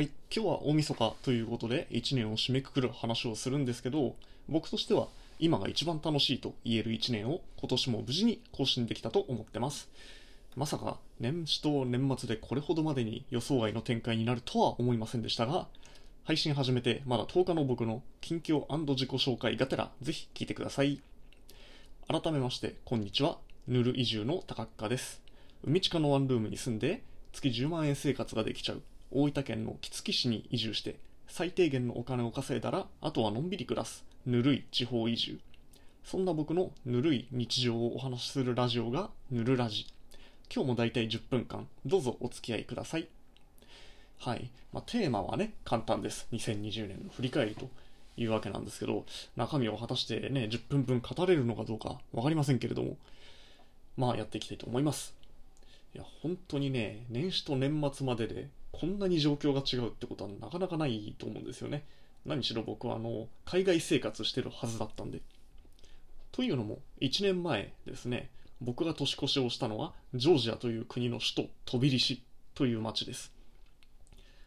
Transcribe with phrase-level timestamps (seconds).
[0.00, 4.14] はい、今日は大晦日ということで1年を締めくくる話をするんですけど
[4.48, 9.90] 僕としては今が一番楽しいと言える1年を今年も無事に更新できたと思ってます。
[10.56, 15.66] まさか年始と年末でこれほどまでに予想外の展開になるとは思いませんでしたが
[16.24, 21.02] 配信始めてまだ10日の僕の近況自己紹介がてらぜひ聞いてください。
[22.08, 23.36] 改めましてこんにちは。
[23.68, 25.20] ヌル移住の高塚です。
[25.62, 27.02] 海近のワンルームに住んで
[27.34, 28.82] 月10万円生活ができちゃう
[29.12, 30.96] 大分県の杵築市に移住して
[31.26, 35.40] 最低限のお金を稼いだらあとはのんびり暮らすぬるい地方移住。
[36.04, 39.86] そんな僕のぬるい日常をお話しするラジオがぬるラジ。
[40.52, 43.08] 今日もだいたい10分間どうぞお付き合いください。
[44.18, 46.26] はい、まあ、テーマはね簡単です。
[46.32, 47.68] 2020年の振り返りと
[48.16, 49.04] いうわけなんですけど
[49.36, 52.96] 中身を果たしてね10分分語れるのかどうか分かりませんけれども
[53.96, 55.14] まあやっていきたいと思います。
[55.94, 61.84] いや本当にね年始と年末まででこんなに状況が違うってことはなかなかないと思うんですよね。
[62.24, 65.20] 何しろ僕はあの海外生活してるはずだったんで。
[66.32, 72.22] というのも1年前ですね僕が年越しをしたのはジョージアという国の首都トビリシ
[72.54, 73.32] という町です。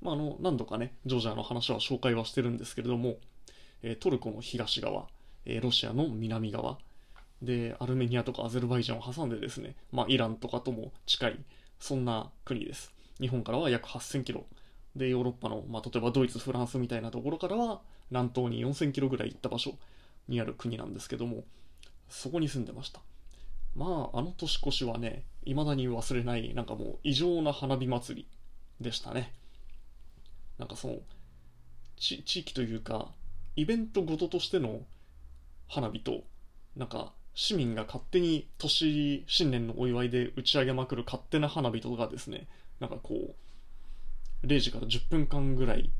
[0.00, 3.16] まあ、あの何度かねジョージアの話は紹介はしてるんですけれども、
[3.82, 5.06] えトルコの東側、
[5.44, 6.78] えロシアの南側
[7.42, 11.38] でアルメニアとかアゼルバイジャンを挟んでですね、まあ、イランとかとも近い
[11.78, 12.95] そんな国です。
[13.20, 14.44] 日本からは約8000キロ。
[14.94, 19.74] でヨーロッパの、まあ、例えばドイツフランスみたいなところからは南東に4000キロぐらい行った場所
[20.26, 21.44] にある国なんですけども
[22.08, 23.00] そこに住んでました。
[23.74, 28.26] まああの年越しはね未だに忘れないなんかもう異常な花火祭り
[28.80, 29.32] でしたね。
[30.58, 30.96] なんかその
[31.98, 33.08] 地域というか
[33.54, 34.80] イベントごととしての
[35.68, 36.22] 花火と
[36.76, 42.48] なんか市民が勝手に年新年のお祝いで打ち上げまくる勝手な花火とかですね。
[42.80, 43.34] なんかこ
[44.42, 45.90] う0時から10分間ぐらい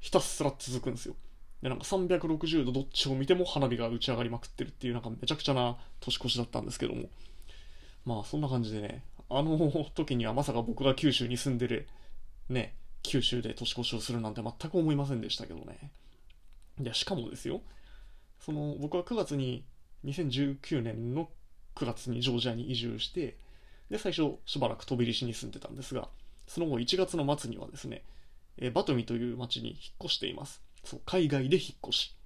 [0.00, 1.16] ひたすら続くんですよ。
[1.62, 7.08] でなんか360度どっちを見ても花火が打ち上がりまくってるっていうなんかめちゃくちゃな年越しだったんですけども。
[8.04, 9.56] まあそんな感じでねあの
[9.96, 11.88] 時にはまさか僕が九州に住んでる
[12.50, 15.90] ね九州で年越しをするなんて全く思いませんでしたけどね。
[16.78, 17.62] でしかもですよ
[18.40, 19.64] その僕は9月に
[20.04, 21.28] 2019年の
[21.76, 23.36] 9月にジョージアに移住して
[23.90, 26.08] で最初しばらく飛び入りしに住んでたんですが
[26.46, 28.02] その後1月の末にはですね
[28.58, 30.62] えバトミという町に引っ越しています。
[30.84, 32.16] そう海外で引っ越し、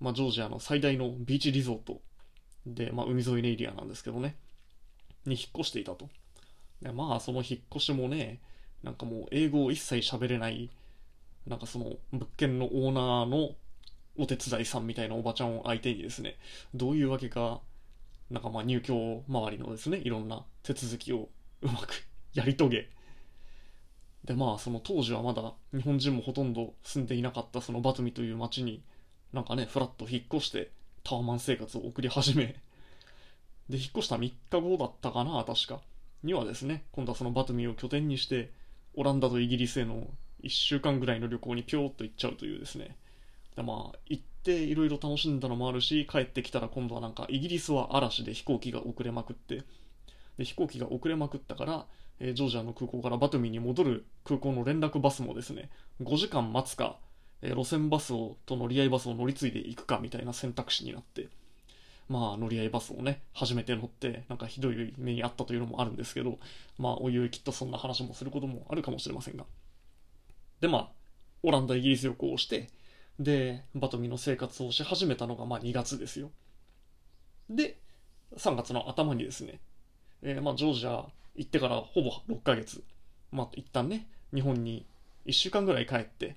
[0.00, 2.00] まあ、ジョージアの最大のビーチリゾート
[2.66, 4.36] で、まあ、海沿いのエリアなんですけどね
[5.24, 6.08] に引っ越していたと。
[6.82, 8.40] でまあその引っ越しもね
[8.82, 10.70] なんかもう英語を一切喋れない
[11.46, 13.54] なんかその物件のオーナーの
[14.18, 16.36] お手伝いさんみたいなおばちゃんを相手にですね
[16.74, 17.60] どういうわけか
[18.30, 21.28] なんかまあ入居周りのですねいろんな手続きを
[21.62, 22.88] うまくやり遂げ。
[24.24, 28.82] でまあその当時はまだ日本人もほとんど住んでいなかったそのバトミという町に
[29.32, 30.70] なんかねフラッと引っ越して
[31.04, 32.56] タワマン生活を送り始め。
[33.68, 35.80] で引っ越した3日後だったかな確か。
[36.22, 38.50] にはですね今度はそのバトミを拠点にして
[38.94, 40.08] オランダとイギリスへの
[40.42, 42.96] 1週間ぐらいの旅行にぴょーっと行っちゃうというですね
[43.56, 49.62] でまあ行っていろいろ楽しんだのもあるし帰ってきたら今度はなんかイギリスは嵐で飛行機が遅れまくって
[50.38, 51.86] で飛行機が遅れまくったから、
[52.20, 55.70] えージョージアの空港からバトミーに戻る空港の連絡バスもですね
[56.02, 56.96] 5時間待つか、
[57.42, 61.28] えー路線バスをと乗り合いバスを乗り継いでいくかみたいな選択肢になって
[62.08, 66.38] まあ乗り合いバスをね初めて乗ってなんかひどい目にあったというのもあるんですけど
[66.78, 69.44] まあおいおいきっとそんな話もすることもあるかもしれませんが。
[70.60, 70.88] でまあ
[71.42, 72.68] オランダイギリス旅行をして
[73.18, 76.30] でバトミの生活をし始めたのがまあ2月ですよ。
[77.48, 77.78] で
[78.36, 79.60] 3月の頭にですね、
[80.22, 81.06] えーまあジョージア
[81.36, 82.82] 行ってからほぼ6ヶ月。
[83.32, 84.86] まあ一旦ね日本に
[85.26, 86.36] 1週間ぐらい帰って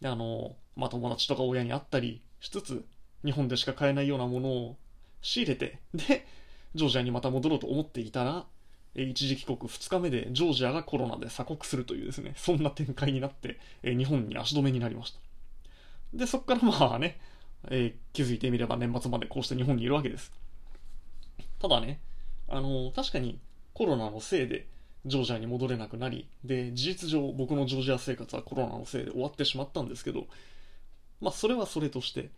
[0.00, 2.84] であのまあ友達とか親に会ったりしつつ
[3.24, 4.76] 日本でしか買えないようなものを
[5.20, 6.26] 仕入れてで
[6.74, 8.46] ジョージアにまた戻ろうと思っていたら
[8.94, 15.20] 一時帰国2日目でジョージアがコロナで鎖国するというですねそんな展開になって、日本に足止めになりました。
[16.12, 17.20] でそこからまあね、
[17.70, 20.32] えー気づいてみれば年末までこうして日本にいるわけです。
[21.60, 22.00] ただね
[22.48, 23.38] あの確かに
[23.74, 24.66] コロナのせいで
[25.06, 30.26] ジョージアに戻れなくなりで事実上僕のジョージア生活はコロナのせいで終わってしまったんですけど
[31.20, 32.30] まあそれはそれとして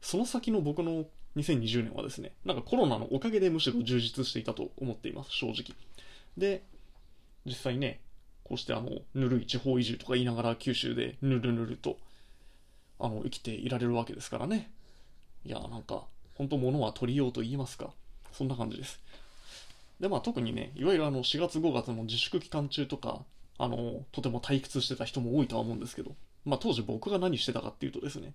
[0.00, 1.04] その先の僕の
[1.36, 5.76] 2020年はですねなんかコロナのおかげでむしろ充実していたと思っています正直。
[6.36, 6.62] で
[7.44, 8.00] 実際ね
[8.44, 11.98] こうしてあのぬるい地方移住とか言いながら九州でぬるぬると
[12.98, 14.70] あの生きていられるわけですからね
[15.44, 16.04] いやなんか
[16.34, 17.90] 本当物は取りようと言いますか
[18.32, 19.00] そんな感じです
[20.00, 23.20] でまあ特にねいわゆるあの4月5月の自粛期間中とか
[23.58, 26.12] あの、とても退屈してた人も多いとは思うんですけど、
[26.44, 28.34] まあ当時僕が何してたかっていうとですね、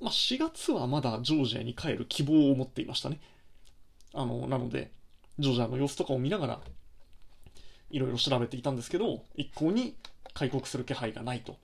[0.00, 3.20] まあ4月はまだジョージアに帰る希望を持っていましたね。
[4.14, 4.90] あの、なので、
[5.38, 6.60] ジョージアの様子とかを見ながら、
[7.90, 9.94] いろいろ調べていたんですけど、一向に
[10.32, 11.58] 開国する気配がないと。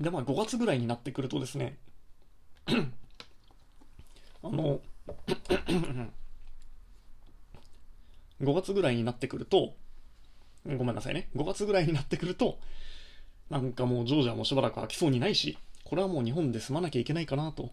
[0.00, 1.76] で、まあ5月ぐらいになってくるとですね、
[2.66, 4.80] あの、
[8.40, 9.74] 5月ぐらいになってくると、
[10.64, 11.28] ごめんなさいね。
[11.36, 12.58] 5月ぐらいになってくると、
[13.50, 17.70] なんかもうジョージアもしばらく空きそうにないし、これはもう日本で住まなきゃいけないかなと。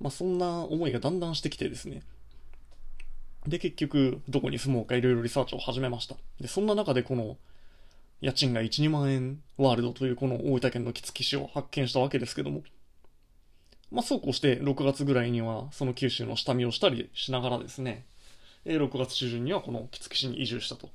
[0.00, 2.02] まあそんな思いがだんだんしてきてですね。
[3.46, 6.16] で、結局、どこに住もうかいろいろリサーチを始めました。
[6.40, 7.36] で、そんな中でこの、
[8.20, 12.62] 家賃が1、2万円ワールドというこの大分県の木築市を発見したわけですけども、
[13.90, 18.04] まあそうこうして6月ぐらいにはその九州の下見をしたりしながらですね、
[18.66, 20.90] 6月中旬にはこの木築市に移住したと。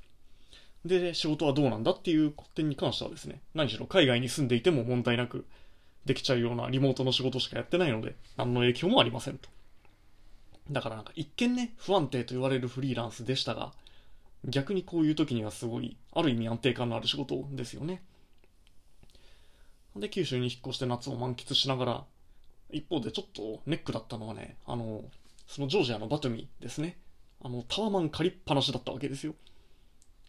[0.86, 5.46] で、仕事はどうなんだっていう点に関してはですね、何しろ海外に住んでいても問題なく
[6.06, 9.50] できちゃうようなリモートの仕事しかやってないので、何の影響もありませんと。
[10.70, 13.72] だからなんか一見ね、不安定と言われるフリーランスでしたが、
[14.45, 18.04] 逆にこういう時にはすごい、ある意味安定感のある仕事ですよね。
[19.95, 22.04] で、九州に引っ越して夏を満喫しながら、
[22.72, 25.04] 一方でちょっとネックだったのはね、あの、
[25.48, 26.98] そのジョージアのバトミですね。
[27.42, 29.36] あの、タワマン借りっぱなしだったわけですよ。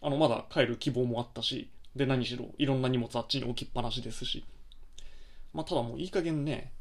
[0.01, 4.45] あの、まだ帰る希望もあったし、で、何しろ、いろんな荷物あっちに置きっぱなしですし。
[5.53, 6.71] まあ、ただもういい加減ね、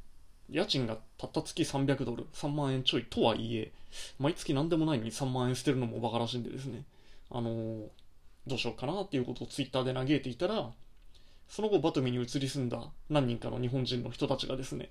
[0.50, 3.72] 家賃がたった月300ドル、3万円ちょいとはいえ、
[4.18, 6.84] 毎月何でもないのに3万円捨てるのもバカらしいんでですね、
[7.30, 7.88] あの、
[8.46, 10.70] どうしようかなっていうことをツイッターで嘆いていたら、
[11.48, 14.90] その後バトミに移り住んだ何人かの日本人の人たちがですね、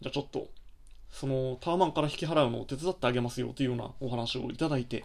[0.00, 0.48] じゃあちょっと、
[1.10, 5.04] そのタワマンから引き払うのを手伝ってあげますよというようなお話をいただいて、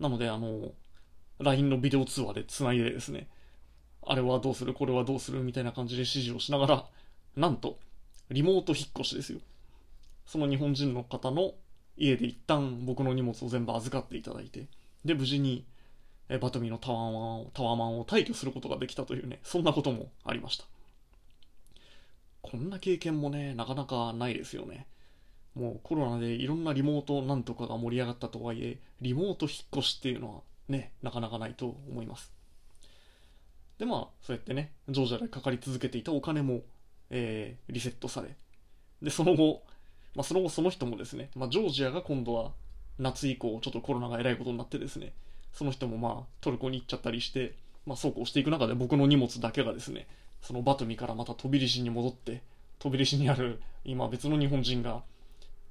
[0.00, 0.72] なので、あの、
[1.40, 3.28] LINE のビデオ通話で繋いでですね、
[4.06, 6.84] あれはどうする、これはどうするみたいな感じで指示をしながら、
[7.36, 7.78] なんと、
[8.30, 9.38] リモート引っ越しですよ。
[10.26, 11.54] その日本人の方の
[11.96, 14.66] 家で一旦僕の荷物を全部預かっていただいて、
[15.04, 15.64] で、無事に、
[16.28, 20.64] えバトミーのタワマンを、タワマンを退去することができたというね、そんなこともありました。
[22.42, 24.86] こんな経験もね、なかなかないですよね。
[25.54, 32.32] もうコロナでいろんなリモートなんとかが盛り上がったとはいえ、リモート引っ越しっていうのはね、なかなかないと思います。
[33.78, 36.60] で、まあ、そうやってね、ジョージアでかかり続けていたお金も、
[37.10, 38.36] えー、リセットされ、
[39.02, 39.62] で、その後、
[40.14, 42.52] まあ、その後その人もですね、まあ、ジョージアが今度は
[42.98, 45.12] 夏以降、ちょっとコロナがえらいことになってですね、
[45.52, 47.54] その人もまあ、トルコに行っちゃったりして、
[47.86, 50.06] まあ、そうこうしていく中で僕の荷物だけがですね、
[50.42, 52.42] そのバトミからまた飛び石に戻って、
[52.78, 55.02] 飛び石にある今別の日本人が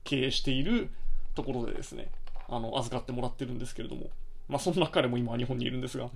[0.03, 0.89] 経営している
[1.35, 2.09] ところでですね、
[2.49, 4.09] あの、預かってもらってるんですけれども、
[4.47, 6.09] まあそんな彼も今日本にいるんですが、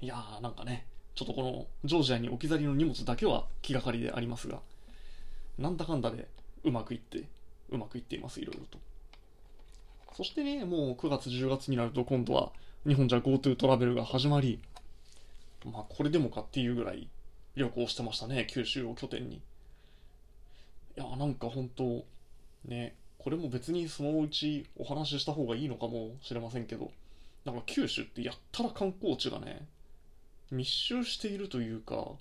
[0.00, 4.60] いやーなんかね、ちょっとこのジョージアに置き去りの荷物だけは気がかりでありますが、
[5.58, 6.28] なんだかんだで
[6.64, 7.24] うまくいって、
[7.70, 8.78] うまくいっています、いろいろと。
[10.14, 12.52] そしてね、もう9月、10月になると今度は
[12.86, 14.60] 日本じゃ GoTo トラベルが始まり、
[15.64, 17.08] まあこれでもかっていうぐらい
[17.56, 19.36] 旅行してましたね、九州を拠点に。
[19.36, 19.40] い
[20.96, 22.04] や、なんか本当
[22.64, 26.92] ね、これも別にそのうちお話しした方がいいのかもしれませんけど、
[27.44, 29.66] なんか九州ってやったら観光地がね、
[30.52, 32.12] 密集しているというか、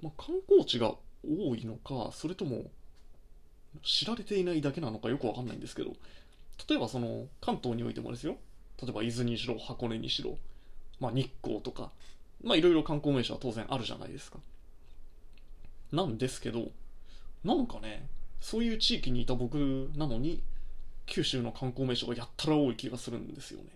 [0.00, 2.64] まあ、観光地が多いのか、それとも
[3.82, 5.92] 知られていないだけなのかよくわかんないんですけど、
[6.68, 8.36] 例えばその関東においてもですよ、
[8.82, 10.38] 例えば伊豆にしろ、箱根にしろ、
[11.00, 11.90] まあ、日光とか、
[12.42, 14.38] まあいろいろ観光名所は当然あるじゃないですか。
[15.92, 16.70] なんですけど、
[17.44, 18.08] なんかね、
[18.40, 20.42] そういう地域にいた僕なのに、
[21.06, 23.66] 九州の観光名所がやったら多い気がするんですよね。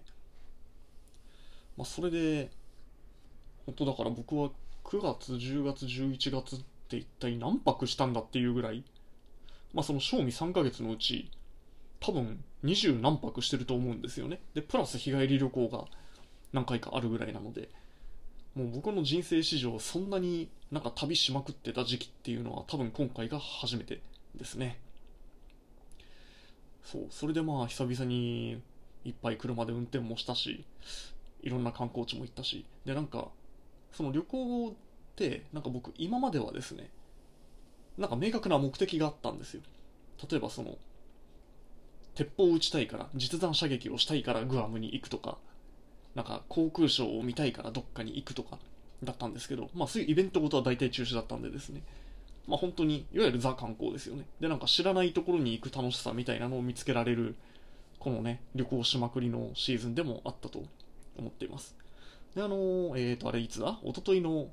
[1.77, 2.51] まあそれで、
[3.67, 4.51] 本当だから僕は
[4.85, 6.59] 9月、10月、11月っ
[6.89, 8.83] て一体何泊したんだっていうぐらい、
[9.73, 11.31] まあその賞味3ヶ月のうち、
[12.01, 14.41] 多分20何泊してると思うんですよね。
[14.55, 15.85] で、プラス日帰り旅行が
[16.53, 17.69] 何回かあるぐらいなので、
[18.55, 24.01] もう僕の人生史上そんなになんか旅しまくってた時期っていうのは多分今回が初めて
[24.35, 24.81] ですね。
[26.83, 28.61] そう、それでまあ久々に
[29.05, 30.65] いっぱい車で運転もしたし、
[31.43, 33.29] いろんな観光地も行ったし、でなんか、
[33.93, 34.73] その旅行っ
[35.17, 36.91] てなんか僕今まではですね、
[37.97, 39.63] なんか明確な目的があったんですよ。
[40.31, 40.77] 例えばその、
[42.19, 45.39] 鉄砲を撃ちたいから、実弾射撃をしたいからグアムに行くとか、
[46.17, 48.59] なんか航空ショーを見たいからどっかに行くとか
[49.05, 51.81] だったんですけど、まあそういうイベントごとは大体中止だったんでですね、
[52.49, 54.25] まあ本当に、いわゆるザ観光ですよね。
[54.41, 57.37] で、なんか知らないところに行く楽しさみたいなのを見つけられる
[58.01, 60.65] このね、旅行しまくりのシーズンでもあったと
[61.17, 61.77] 思っています。
[62.35, 62.57] で、あの
[62.97, 63.79] えっ、ー、と、あれいつだ？
[63.85, 64.49] 一昨日の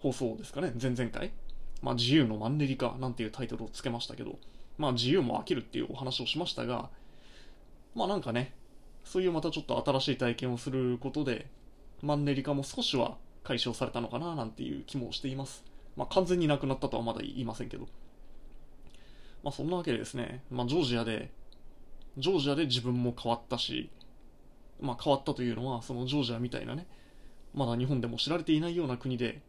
[0.00, 1.32] 放送ですかね、前々回。
[1.80, 4.38] まあ、自由のマンネリ化なんていうタイトルをつけましたけど、
[4.76, 6.90] まあ、自由も飽きるっていうお話をしましたが、
[7.96, 8.52] まあなんかね、
[9.04, 11.46] そういうまたちょっと新しい体験をすることで、
[12.02, 15.64] マンネリ化も少しは解消されたのかななんていう気もしています。
[15.96, 17.88] まあ完全になくなったとはまだ言いませんけど。
[19.42, 21.32] まあそんなわけでですね、まあジョージアで、
[22.18, 23.88] ジョージアで自分も変わったし、
[24.78, 26.86] まあ変わったというのは、そのジョージアみたいなね、
[27.54, 29.40] まだ日本でも知られていないような国で、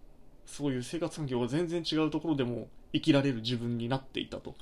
[0.46, 4.56] そういう生活環境が全然違うところでも生きられる自分になっていたと。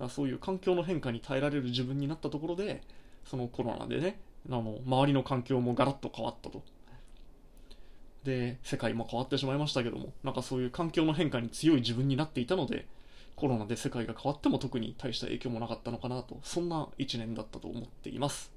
[0.00, 2.82] だそういう環境の変化に耐えられる自分になったところで、
[3.24, 6.62] そのコロナでね、あの、周りの環境もガラッと変わったと。
[8.24, 12.86] で、世界も変わってしまいましたけども、なんかそういう環境の変化に強い自分になっていたので、
[13.36, 18.52] コロナで世界が変わっても特に大した影響もなかったのかなと、そんな一年だったと思っています。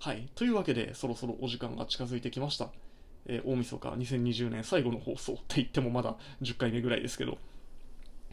[0.00, 0.28] はい。
[0.34, 2.70] というわけで、そろそろお時間が近づいてきました。
[3.26, 7.38] えー、大晦日2020年最後の放送って言ってもまだ10回目ぐらいですけど。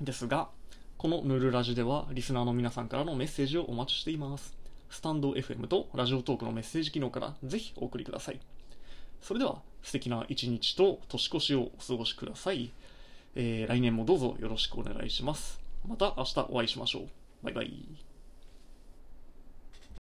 [0.02, 0.50] ですが、
[0.98, 4.56] このヌルラジではリスナーの皆さんからのメッセージをお待ちしています。
[4.90, 8.40] スタンド FM とラジオトークのメッセージ機能からぜひお送りください。
[9.22, 12.72] それでは素敵な一日と年越しをお過ごしください。
[13.36, 15.60] えー、来年もどうぞよろしくお願いします。
[15.86, 17.08] また明日お会いしましょう。
[17.44, 18.15] バイバイ。